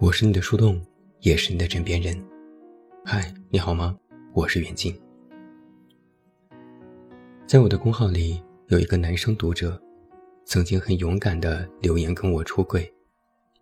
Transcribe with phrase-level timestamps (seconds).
[0.00, 0.80] 我是你的树洞，
[1.20, 2.16] 也是你的枕边人。
[3.04, 3.94] 嗨，你好吗？
[4.32, 4.98] 我是远近。
[7.46, 9.78] 在我的公号里，有一个男生读者，
[10.46, 12.90] 曾经很勇敢的留言跟我出柜，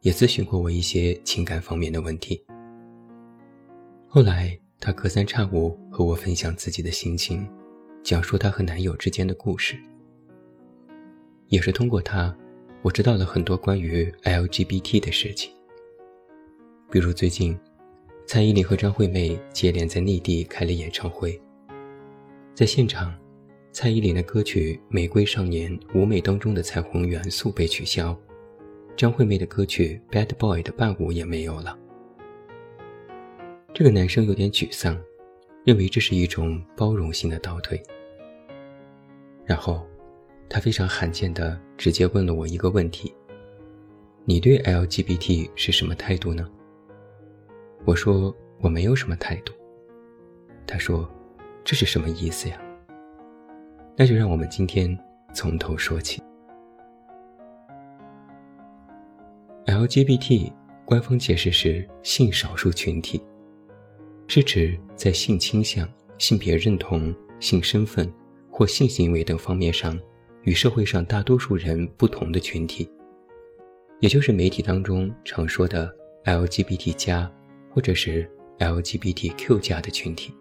[0.02, 2.40] 也咨询过我一些情感方面的问题。
[4.06, 7.44] 后来，他隔三差五和我分享自己的心情，
[8.04, 9.76] 讲述他和男友之间的故事。
[11.48, 12.32] 也是通过他，
[12.82, 15.50] 我知道了很多关于 LGBT 的事情。
[16.90, 17.54] 比如最近，
[18.24, 21.38] 蔡依林和张惠妹接连在内地开了演唱会。
[22.54, 23.14] 在现场，
[23.72, 28.18] 蔡依林的歌曲《玫瑰少年》舞美当中的彩虹元素被取消，
[28.96, 31.78] 张惠妹的歌曲《Bad Boy》的伴舞也没有了。
[33.74, 34.98] 这个男生有点沮丧，
[35.66, 37.82] 认为这是一种包容性的倒退。
[39.44, 39.86] 然后，
[40.48, 43.14] 他非常罕见的直接问了我一个问题
[44.24, 46.48] ：“你对 LGBT 是什么态度呢？”
[47.88, 49.54] 我说我没有什么态度。
[50.66, 51.10] 他说
[51.64, 52.60] ：“这是什么意思呀？”
[53.96, 54.94] 那就让我们今天
[55.32, 56.22] 从头说起。
[59.64, 60.52] LGBT
[60.84, 63.24] 官方解释是性少数群体，
[64.26, 68.12] 是指在性倾向、性别认同、性身份
[68.50, 69.98] 或性行为等方面上
[70.42, 72.86] 与社会上大多数人不同的群体，
[74.00, 75.90] 也就是媒体当中常说的
[76.26, 77.32] LGBT 加。
[77.70, 80.32] 或者是 LGBTQ 加的群体，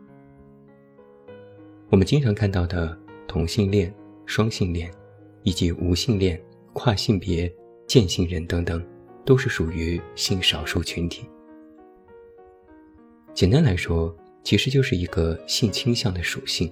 [1.89, 2.97] 我们经常看到的
[3.28, 3.94] 同性恋、
[4.25, 4.92] 双性恋，
[5.44, 6.42] 以及无性恋、
[6.73, 7.53] 跨性别、
[7.86, 8.83] 间性人等等，
[9.23, 11.25] 都是属于性少数群体。
[13.33, 16.72] 简单来说，其实就是一个性倾向的属性，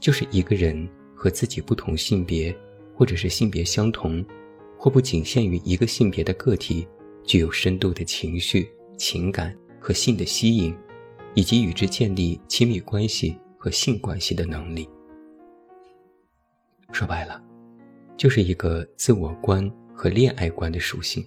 [0.00, 2.52] 就是一个人和自己不同性别，
[2.92, 4.24] 或者是性别相同，
[4.76, 6.88] 或不仅限于一个性别的个体，
[7.24, 8.68] 具有深度的情绪。
[8.98, 10.76] 情感和性的吸引，
[11.34, 14.86] 以及与之建立亲密关系和性关系的能力。
[16.92, 17.42] 说白了，
[18.16, 21.24] 就是一个自我观和恋爱观的属性，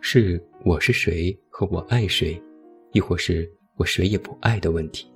[0.00, 2.40] 是我是谁和我爱谁，
[2.92, 5.10] 亦或是我谁也不爱的问题。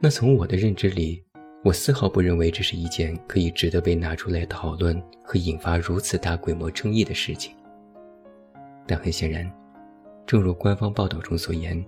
[0.00, 1.22] 那从我的认知里，
[1.64, 7.54] 我丝毫不认为这是一件可以值得被拿出来讨论和引发如此大规模争议的事情。
[8.86, 9.50] 但很显然，
[10.26, 11.84] 正如官方报道中所言，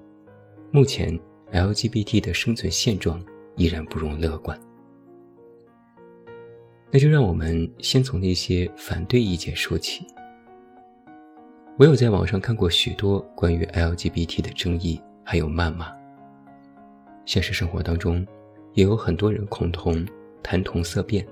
[0.71, 1.19] 目前
[1.53, 3.23] LGBT 的生存现状
[3.57, 4.59] 依然不容乐观。
[6.91, 10.07] 那就让我们先从那些反对意见说起。
[11.79, 15.93] 我有在网上看过许多关于 LGBT 的争议，还有谩骂。
[17.27, 18.27] 现实生活当中，
[18.73, 20.07] 也有很多人恐同、
[20.43, 21.27] 谈同色变。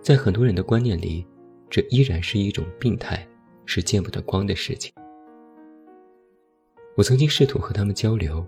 [0.00, 1.26] 在很多人的观念里，
[1.68, 3.26] 这依然是一种病态。
[3.66, 4.92] 是见不得光的事情。
[6.96, 8.46] 我曾经试图和他们交流，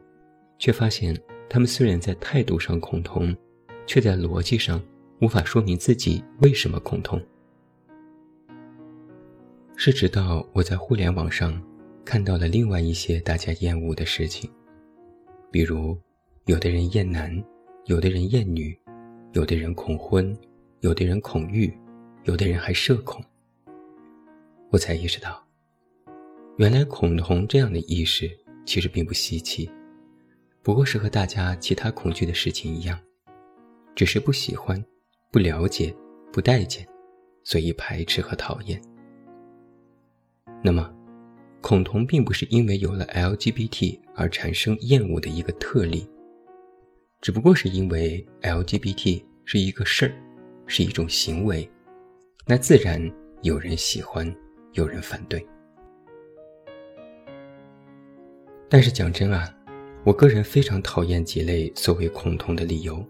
[0.58, 1.14] 却发现
[1.50, 3.36] 他们虽然在态度上恐同，
[3.86, 4.82] 却在逻辑上
[5.20, 7.20] 无法说明自己为什么恐同。
[9.76, 11.62] 是直到我在互联网上
[12.04, 14.50] 看到了另外一些大家厌恶的事情，
[15.50, 15.96] 比如
[16.46, 17.30] 有的人厌男，
[17.84, 18.76] 有的人厌女，
[19.34, 20.36] 有的人恐婚，
[20.80, 21.72] 有的人恐育，
[22.24, 23.22] 有的人还社恐。
[24.70, 25.42] 我才意识到，
[26.58, 28.30] 原来恐同这样的意识
[28.66, 29.70] 其实并不稀奇，
[30.62, 32.98] 不过是和大家其他恐惧的事情一样，
[33.94, 34.84] 只是不喜欢、
[35.30, 35.94] 不了解、
[36.30, 36.86] 不待见，
[37.44, 38.78] 所以排斥和讨厌。
[40.62, 40.94] 那么，
[41.62, 46.06] 恐同并不是因为有了 LGBT 而产生厌恶的一个特例，
[47.22, 50.12] 只不过是因为 LGBT 是一个事儿，
[50.66, 51.66] 是一种行为，
[52.46, 53.00] 那自然
[53.40, 54.30] 有人喜欢。
[54.72, 55.44] 有人反对，
[58.68, 59.52] 但是讲真啊，
[60.04, 63.04] 我个人非常讨厌几类所谓恐同的理由。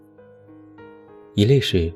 [1.35, 1.93] 一类是，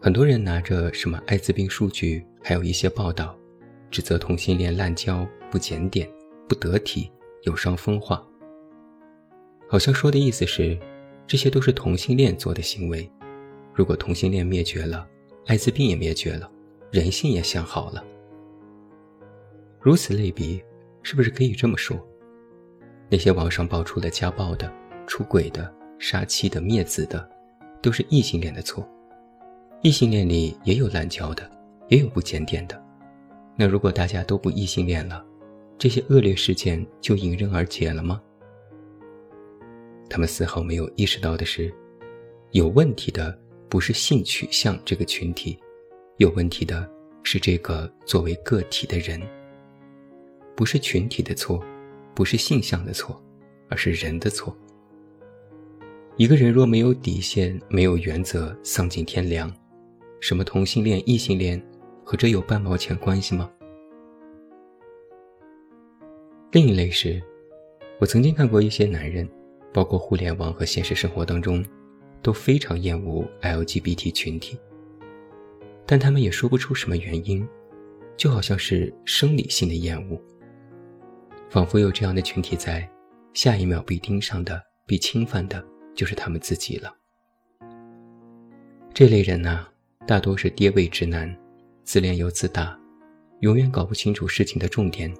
[0.00, 3.36] 很多人拿着什么艾滋病数据，还有一些报道，
[3.90, 6.08] 指责同性恋滥交、不检点、
[6.48, 7.10] 不得体、
[7.42, 8.24] 有伤风化，
[9.68, 10.78] 好像说的意思是，
[11.26, 13.10] 这些都是同性恋做的行为。
[13.74, 15.06] 如果同性恋灭绝了，
[15.46, 16.50] 艾滋病也灭绝了，
[16.90, 18.02] 人性也向好了。
[19.82, 20.62] 如此类比，
[21.02, 21.98] 是不是可以这么说？
[23.10, 24.72] 那些网上爆出了家暴的、
[25.08, 27.28] 出轨的、杀妻的、灭子的，
[27.82, 28.88] 都是异性恋的错。
[29.82, 31.50] 异性恋里也有滥交的，
[31.88, 32.80] 也有不检点的。
[33.56, 35.24] 那如果大家都不异性恋了，
[35.76, 38.22] 这些恶劣事件就迎刃而解了吗？
[40.08, 41.74] 他们丝毫没有意识到的是，
[42.52, 43.36] 有问题的
[43.68, 45.58] 不是性取向这个群体，
[46.18, 46.88] 有问题的
[47.24, 49.20] 是这个作为个体的人，
[50.54, 51.62] 不是群体的错，
[52.14, 53.20] 不是性向的错，
[53.68, 54.56] 而是人的错。
[56.16, 59.50] 一个人若没有底线、没有原则，丧尽天良，
[60.20, 61.60] 什么同性恋、异性恋，
[62.04, 63.50] 和这有半毛钱关系吗？
[66.50, 67.22] 另一类是，
[67.98, 69.26] 我曾经看过一些男人，
[69.72, 71.64] 包括互联网和现实生活当中，
[72.20, 74.58] 都非常厌恶 LGBT 群体，
[75.86, 77.48] 但他们也说不出什么原因，
[78.18, 80.20] 就好像是生理性的厌恶，
[81.52, 82.88] 仿佛有这样的群体在，
[83.34, 85.62] 下一秒被盯上的、被侵犯的。
[85.94, 86.90] 就是他们自己了。
[88.94, 89.66] 这类人呢，
[90.06, 91.30] 大多是爹味直男，
[91.84, 92.74] 自恋又自大，
[93.40, 95.14] 永远搞不清楚事情的重点，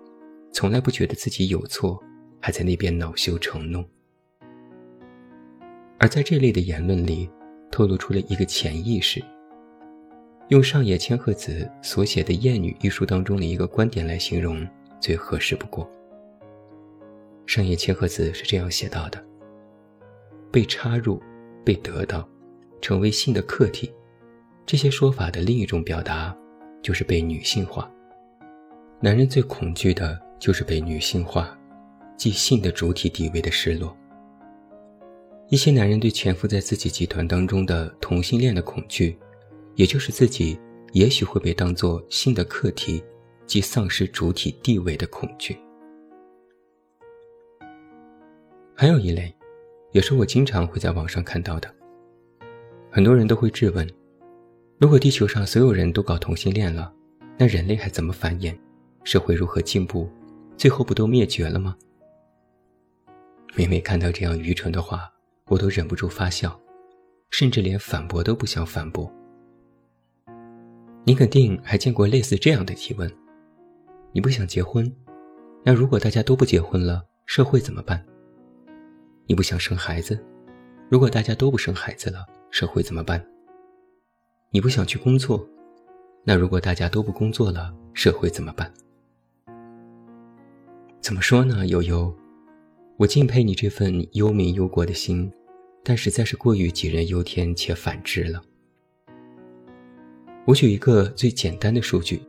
[0.51, 2.03] 从来不觉得自己有错，
[2.41, 3.85] 还在那边恼羞成怒。
[5.99, 7.29] 而在这类的言论里，
[7.71, 9.23] 透露出了一个潜意识。
[10.49, 14.67] 用上野千鹤子所写的《厌女》一书当中的一个观点来形容，
[14.99, 15.87] 最合适不过。
[17.53, 19.23] 上野千鹤子是这样写到的。
[20.51, 21.23] 被插入、
[21.63, 22.27] 被得到、
[22.81, 23.93] 成为性的客体，
[24.65, 26.35] 这些说法的另一种表达，
[26.81, 27.93] 就是被女性化。
[29.03, 31.55] 男人最恐惧的就是被女性化，
[32.17, 33.95] 即性的主体地位的失落。
[35.51, 39.19] 一些男人对潜伏在自己集团当中的同性恋的恐惧，
[39.75, 40.59] 也就是自己
[40.95, 43.05] 也许会被当作性的客体，
[43.47, 45.55] 即丧失主体地位的恐惧。
[48.83, 49.33] 还有一类。
[49.93, 51.73] 也是我经常会在网上看到的。
[52.91, 53.89] 很多人都会质问：
[54.77, 56.93] 如果地球上所有人都搞同性恋了，
[57.39, 58.59] 那人类还怎么繁衍？
[59.05, 60.11] 社会如何进步？
[60.57, 61.77] 最后不都灭绝了吗？
[63.55, 65.09] 每每看到这样愚蠢的话，
[65.47, 66.61] 我都忍不住发笑，
[67.31, 69.09] 甚至连反驳都不想反驳。
[71.05, 73.09] 你肯定还见过类似这样的提问：
[74.11, 74.93] 你不想结婚？
[75.63, 78.05] 那如果大家都不结婚了，社会怎么办？
[79.33, 80.23] 你不想生孩子，
[80.91, 83.27] 如果大家都不生孩子了，社会怎么办？
[84.51, 85.49] 你不想去工作，
[86.23, 88.71] 那如果大家都不工作了，社会怎么办？
[91.01, 92.15] 怎么说呢，悠悠？
[92.99, 95.33] 我敬佩你这份忧民忧国的心，
[95.83, 98.43] 但实在是过于杞人忧天且反智了。
[100.45, 102.21] 我举一个最简单的数据。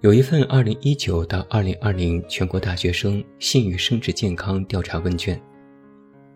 [0.00, 5.36] 有一份2019到2020全国大学生性与生殖健康调查问卷，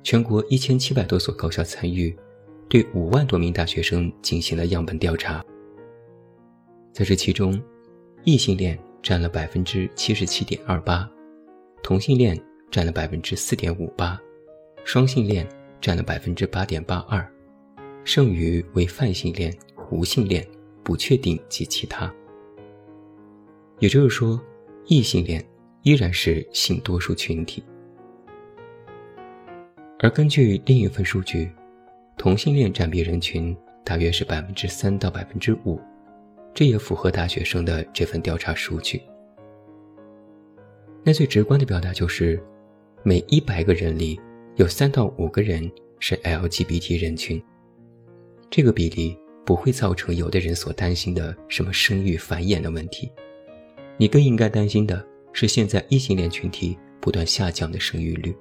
[0.03, 2.13] 全国1700多所高校参与，
[2.69, 5.45] 对5万多名大学生进行了样本调查。
[6.93, 7.63] 在这其中，
[8.25, 11.09] 异性恋占了77.28%，
[11.85, 12.37] 同性恋
[12.69, 14.19] 占了4.58%，
[14.83, 15.49] 双性恋
[15.81, 17.29] 占了8.82%，
[18.03, 19.57] 剩余为泛性恋、
[19.93, 20.45] 无性恋、
[20.83, 22.13] 不确定及其他。
[23.83, 24.41] 也就是说，
[24.87, 25.45] 异性恋
[25.83, 27.65] 依然是性多数群体，
[29.99, 31.51] 而根据另一份数据，
[32.17, 35.81] 同性恋占比人群大约是百分之三到百分之五，
[36.55, 39.03] 这也符合大学生的这份调查数据。
[41.03, 42.41] 那最直观的表达就是，
[43.03, 44.17] 每一百个人里
[44.55, 45.69] 有三到五个人
[45.99, 47.43] 是 LGBT 人群，
[48.49, 53.11] 这个比例不会造成有的人所担心的什么生育繁衍的问题。
[54.03, 58.37] 你更应该担心的是，现在异性恋群体不断下降的生育率。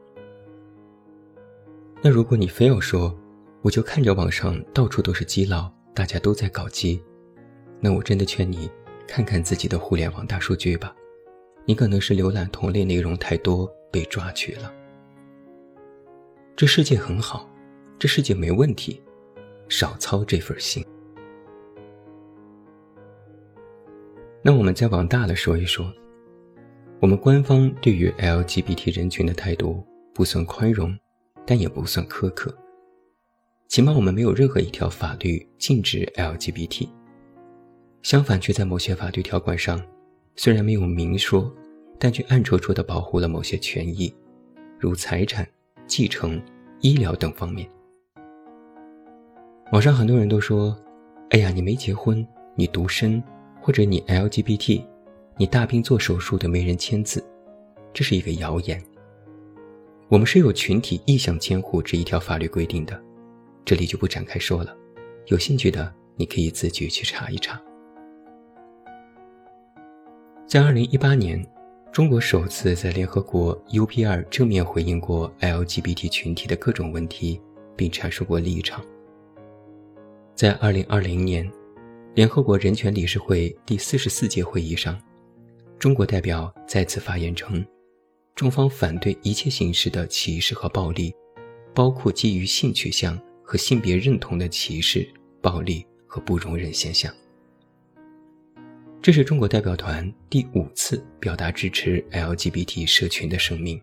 [2.01, 3.15] 那如果你非要说，
[3.61, 6.99] 我就看着网上到处都是基佬，大家都在搞基，
[7.79, 8.71] 那我真的劝你
[9.07, 10.95] 看看自己的互联网大数据吧，
[11.63, 14.73] 你可能是浏览同类内容太多被抓取了。
[16.55, 17.47] 这世界很好，
[17.99, 18.99] 这世界没问题，
[19.69, 20.83] 少操这份心。
[24.43, 25.93] 那我们再往大了说一说，
[26.99, 30.97] 我们官方对于 LGBT 人群的态度不算宽容，
[31.45, 32.51] 但也不算苛刻。
[33.67, 36.89] 起码我们没有任何一条法律禁止 LGBT，
[38.01, 39.79] 相反却在某些法律条款上，
[40.35, 41.53] 虽然没有明说，
[41.99, 44.11] 但却暗戳戳地保护了某些权益，
[44.79, 45.47] 如财产、
[45.85, 46.41] 继承、
[46.79, 47.69] 医疗等方面。
[49.71, 50.75] 网上很多人都说
[51.29, 53.23] ：“哎呀，你没结婚，你独身。”
[53.61, 54.83] 或者你 LGBT，
[55.37, 57.23] 你大病做手术的没人签字，
[57.93, 58.81] 这是一个谣言。
[60.09, 62.99] 我们是有群体意向监护这一条法律规定的，
[63.63, 64.75] 这里就不展开说了。
[65.27, 67.61] 有兴趣的你可以自己去查一查。
[70.47, 71.47] 在2018年，
[71.91, 77.39] 中国首次在联合国 UPR 正面回应过 LGBT 群体的各种问题，
[77.75, 78.83] 并阐述过立场。
[80.33, 81.51] 在2020年。
[82.13, 85.01] 联合国人权理事会第四十四届会议上，
[85.79, 87.65] 中国代表再次发言称，
[88.35, 91.13] 中方反对一切形式的歧视和暴力，
[91.73, 95.07] 包括基于性取向和性别认同的歧视、
[95.41, 97.13] 暴力和不容忍现象。
[99.01, 103.81] 这是中国代表团第五次表达支持 LGBT 社群的声明。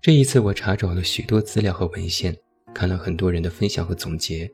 [0.00, 2.34] 这一次，我查找了许多资料和文献，
[2.74, 4.50] 看了很多人的分享和总结。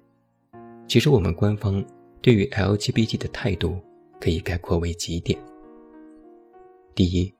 [0.91, 1.85] 其实，我们官方
[2.21, 3.79] 对于 LGBT 的态度
[4.21, 5.39] 可以概括为几点：
[6.97, 7.33] 第一，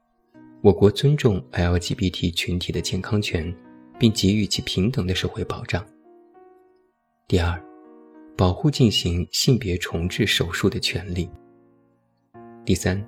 [0.61, 3.53] 我国尊重 LGBT 群体的健康权，
[3.99, 5.83] 并给予其平等的社会保障；
[7.27, 7.61] 第二，
[8.37, 11.29] 保护进行性别重置手术的权利。
[12.63, 13.05] 第三，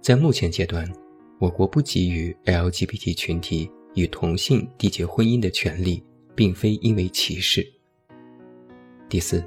[0.00, 0.88] 在目前阶段，
[1.40, 6.04] 我国不给予 LGBT 群体与同性缔结婚姻的权利，
[6.36, 7.66] 并非因为歧视。
[9.08, 9.44] 第四，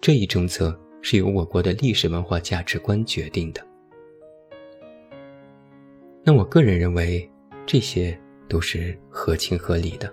[0.00, 3.66] 这一政策是由我国的历史文化价值观决定的。
[6.24, 7.30] 那我个人认为，
[7.66, 10.12] 这些都是合情合理的。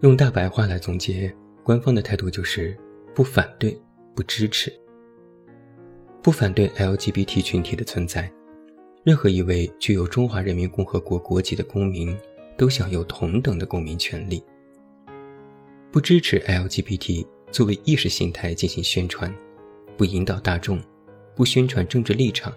[0.00, 1.34] 用大白话来总结。
[1.64, 2.76] 官方的态度就是
[3.14, 3.74] 不反对、
[4.14, 4.70] 不支持、
[6.22, 8.30] 不反对 LGBT 群体的存在。
[9.02, 12.14] 任何一位具有中华人民共和国国籍的公民
[12.54, 14.44] 都享有同等的公民权利。
[15.90, 19.32] 不支持 LGBT 作为意识形态进行宣传，
[19.96, 20.82] 不引导大众，
[21.36, 22.52] 不宣传政治立场，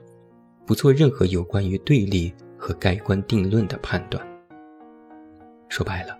[0.65, 4.27] 不做任何有关于对立和盖棺定论的判断。
[5.69, 6.17] 说白了，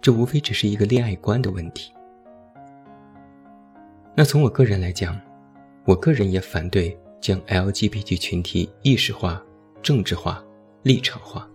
[0.00, 1.92] 这无非只是一个恋爱观的问题。
[4.14, 5.20] 那从我个人来讲，
[5.84, 9.44] 我个人也反对将 LGBT 群体意识化、
[9.82, 10.44] 政治化、
[10.84, 11.50] 立场化。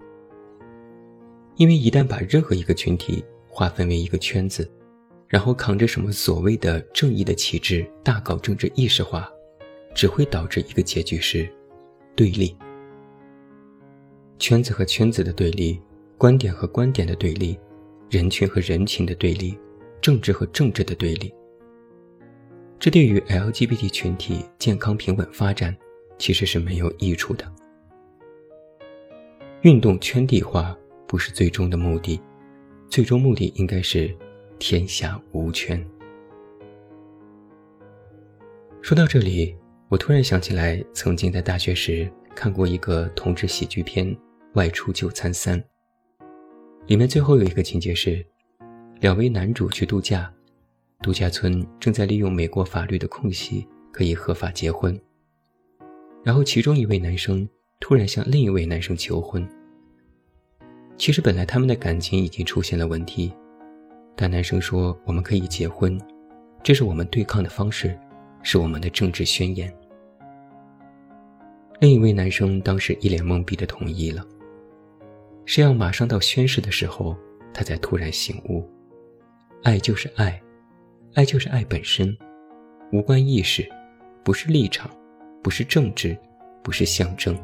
[1.55, 4.69] 因为一旦把任何一个群体划分为一个圈子，
[5.27, 9.29] 然后扛着什么所谓的正义的旗帜，大搞政治意识化，
[9.93, 11.47] 只会导致一个结局是
[12.15, 12.55] 对立。
[14.39, 15.81] 圈子和圈子的对立，
[16.17, 17.59] 观点和观点的对立，
[18.09, 19.57] 人群和人群的对立，
[19.99, 21.33] 政治和政治的对立。
[22.79, 25.75] 这对于 LGBT 群体健康平稳发展，
[26.19, 27.51] 其实是没有益处的。
[29.61, 32.21] 运动圈地化不是最终的目的，
[32.87, 34.15] 最终目的应该是
[34.59, 35.83] 天下无圈。
[38.81, 39.55] 说到这里，
[39.89, 44.07] 我突然想起来，曾经在大学时看过一个同志喜剧片
[44.53, 45.61] 《外出就餐三》，
[46.87, 48.25] 里面最后有一个情节是，
[48.99, 50.31] 两位男主去度假。
[51.03, 54.99] 度假村正在利用美国法律的空隙，可以合法结婚。
[56.23, 57.47] 然后，其中一位男生
[57.79, 59.47] 突然向另一位男生求婚。
[60.97, 63.31] 其实，本来他们的感情已经出现了问题，
[64.17, 65.97] 但男生说：“我们可以结婚，
[66.63, 67.97] 这是我们对抗的方式，
[68.41, 69.71] 是我们的政治宣言。”
[71.79, 74.25] 另一位男生当时一脸懵逼的同意了。
[75.45, 77.15] 是要马上到宣誓的时候，
[77.53, 78.67] 他才突然醒悟：
[79.63, 80.41] 爱就是爱。
[81.13, 82.15] 爱就是爱本身，
[82.91, 83.67] 无关意识，
[84.23, 84.89] 不是立场，
[85.41, 86.17] 不是政治，
[86.61, 87.37] 不是象征。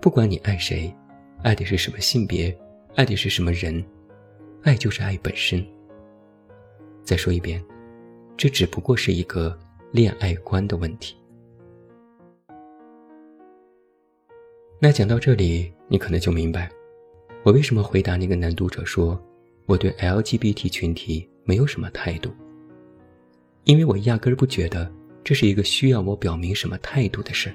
[0.00, 0.92] 不管你爱谁，
[1.42, 2.56] 爱的是什么性别，
[2.94, 3.84] 爱的是什么人，
[4.66, 5.64] 爱就是爱本身。
[7.04, 7.64] 再说一遍，
[8.36, 9.56] 这只不过是一个
[9.92, 11.16] 恋爱观的问题。
[14.80, 16.68] 那讲到这里，你可能就明白，
[17.44, 19.16] 我为什么回答那个男读者说，
[19.66, 21.30] 我对 LGBT 群体。
[21.48, 22.32] 没有什么态度，
[23.62, 24.92] 因为我压根儿不觉得
[25.22, 27.54] 这是一个需要我表明什么态度的事。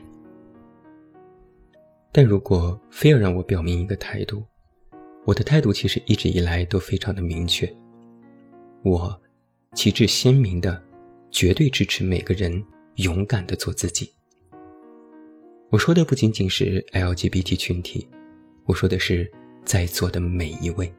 [2.13, 4.45] 但如果非要让我表明一个态度，
[5.25, 7.71] 我的态度其实一直以来都非常的明确。
[8.83, 9.19] 我
[9.75, 10.81] 旗帜鲜明的，
[11.29, 12.63] 绝对支持每个人
[12.95, 14.11] 勇敢的做自己。
[15.69, 18.07] 我说的不仅仅是 LGBT 群体，
[18.65, 19.31] 我说的是
[19.63, 20.91] 在座的每一位。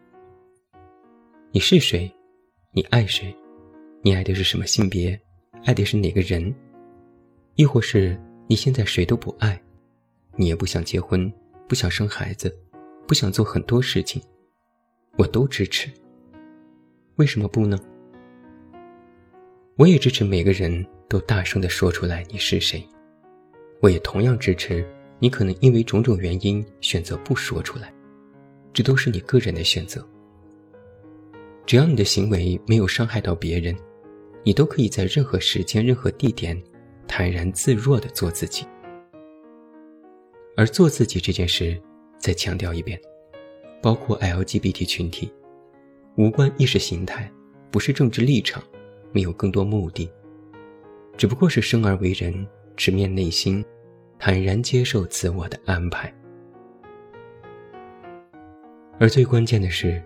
[1.50, 2.10] 你是谁？
[2.70, 3.36] 你爱谁？
[4.02, 5.20] 你爱的是什么性别？
[5.64, 6.54] 爱的是哪个人？
[7.56, 9.60] 亦或是你现在谁都不爱，
[10.36, 11.30] 你也不想结婚，
[11.68, 12.56] 不想生孩子，
[13.06, 14.22] 不想做很多事情，
[15.18, 15.90] 我都支持。
[17.16, 17.78] 为什么不呢？
[19.76, 22.86] 我也支持每个人都大声的说出来你是谁，
[23.80, 24.86] 我也同样支持
[25.18, 27.92] 你可能因为种种原因选择不说出来，
[28.72, 30.06] 这都是你个人的选择。
[31.66, 33.76] 只要你的行为没有伤害到别人，
[34.42, 36.60] 你都可以在任何时间、任何地点，
[37.06, 38.66] 坦然自若的做自己。
[40.56, 41.80] 而做自己这件事，
[42.22, 42.98] 再强调一遍，
[43.82, 45.28] 包括 LGBT 群体，
[46.14, 47.28] 无关意识形态，
[47.68, 48.62] 不是政治立场，
[49.10, 50.08] 没有更多目的，
[51.16, 53.64] 只不过是生而为人，直面内心，
[54.20, 56.14] 坦然接受自我的安排。
[59.00, 60.00] 而最关键的是，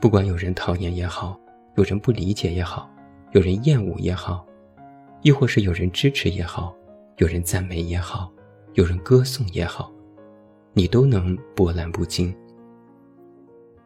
[0.00, 1.40] 不管有人讨厌也好，
[1.76, 2.90] 有人不理解也好，
[3.30, 4.44] 有人厌恶也好，
[5.22, 6.74] 亦或是有人支持也好，
[7.18, 8.32] 有人赞美也好，
[8.74, 9.92] 有人歌颂也好，
[10.78, 12.36] 你都能波澜不惊。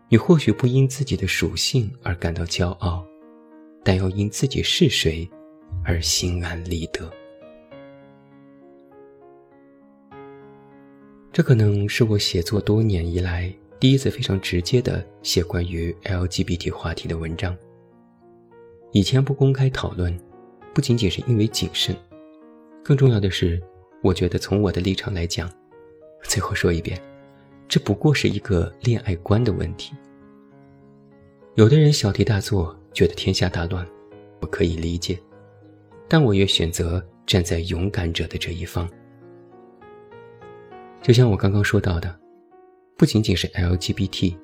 [0.09, 3.07] 你或许不因自己的属性而感到骄傲，
[3.85, 5.31] 但要因自己是谁
[5.85, 7.09] 而心安理得。
[11.31, 17.57] 这可能是我写作多年以来第一次非常直接的写关于 LGBT 话题的文章。
[18.91, 20.13] 以前不公开讨论，
[20.75, 21.95] 不仅仅是因为谨慎，
[22.83, 23.63] 更重要的是，
[24.03, 25.49] 我觉得从我的立场来讲，
[26.23, 27.01] 最后说一遍。
[27.69, 29.95] 这不过是一个恋爱观的问题。
[31.55, 33.87] 有的人小题大做，觉得天下大乱，
[34.41, 35.19] 我可以理解，
[36.09, 38.89] 但我也选择站在勇敢者的这一方。
[41.01, 42.19] 就像我刚刚说到的，
[42.97, 44.37] 不仅仅是 LGBT，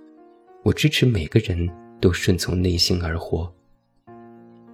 [0.63, 1.69] 我支持每个人
[2.01, 3.53] 都顺从内心而活。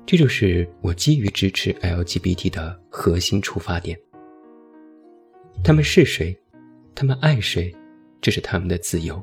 [0.05, 3.99] 这就是我基于支持 LGBT 的核心出发点。
[5.65, 6.37] 他们是谁，
[6.95, 7.75] 他们爱谁。
[8.21, 9.21] 这是他们的自由。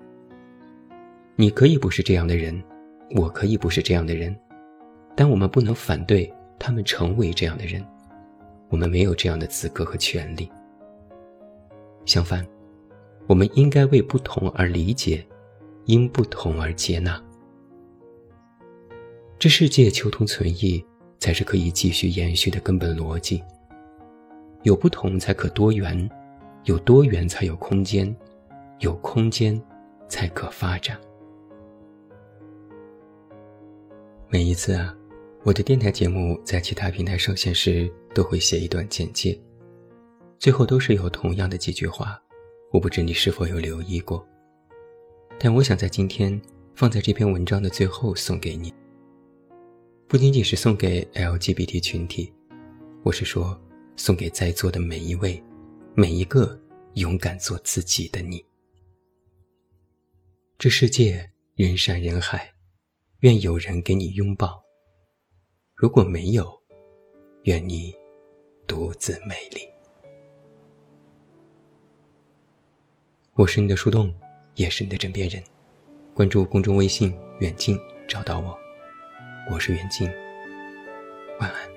[1.37, 2.61] 你可以不是这样的人，
[3.15, 4.35] 我可以不是这样的人，
[5.15, 7.81] 但我们不能反对他们成为这样的人。
[8.67, 10.51] 我们没有这样的资格和权利。
[12.05, 12.45] 相反，
[13.25, 15.25] 我们应该为不同而理解，
[15.85, 17.23] 因不同而接纳。
[19.39, 20.83] 这世界求同存异，
[21.19, 23.41] 才是可以继续延续的根本逻辑。
[24.63, 26.09] 有不同才可多元，
[26.63, 28.15] 有多远才有空间。
[28.79, 29.61] 有空间，
[30.07, 30.97] 才可发展。
[34.29, 34.95] 每一次啊，
[35.43, 39.37] 我的电台节目在其他平台上线时，都会写一段简介，
[40.37, 42.17] 最后都是有同样的几句话。
[42.71, 44.25] 我不知你是否有留意过，
[45.37, 46.41] 但我想在今天
[46.73, 48.73] 放在这篇文章的最后送给你，
[50.07, 52.31] 不仅仅是送给 LGBT 群体，
[53.03, 53.59] 我是说，
[53.97, 55.43] 送给在座的每一位，
[55.99, 56.57] 每一个
[56.93, 58.41] 勇敢做自己的你。
[60.57, 62.53] 这世界人山人海，
[63.19, 64.63] 愿有人给你拥抱；
[65.75, 66.57] 如果没有，
[67.43, 67.93] 愿你
[68.65, 69.59] 独自美丽。
[73.33, 74.17] 我是你的树洞，
[74.55, 75.43] 也是你的枕边人。
[76.13, 78.57] 关注公众微信“远近”，找到我。
[79.51, 80.09] 我是远近，
[81.41, 81.68] 晚安。